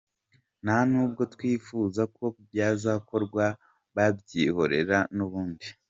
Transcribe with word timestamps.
Nta 0.63 0.77
nubwo 0.89 1.21
twifuza 1.33 2.01
ko 2.15 2.25
byazakorwa, 2.45 3.45
babyihorera 3.95 4.97
n’ubundi. 5.15 5.67